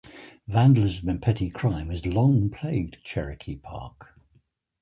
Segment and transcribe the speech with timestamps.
[0.47, 4.19] Vandalism and petty crime has long plagued Cherokee Park.